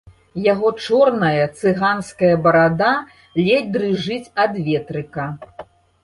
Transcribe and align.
Яго 0.51 0.69
чорная 0.85 1.41
цыганская 1.59 2.31
барада 2.47 2.93
ледзь 3.41 3.69
дрыжыць 3.75 4.31
ад 4.45 4.57
ветрыка. 4.71 5.27